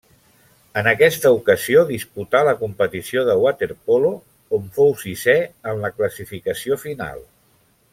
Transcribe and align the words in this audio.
En 0.81 0.87
aquesta 0.91 1.31
ocasió 1.35 1.83
disputà 1.89 2.41
la 2.49 2.55
competició 2.63 3.27
de 3.29 3.37
waterpolo, 3.45 4.13
on 4.59 4.67
fou 4.79 4.93
sisè 5.07 5.37
en 5.73 5.87
la 5.87 5.97
classificació 6.01 6.85
final. 6.89 7.27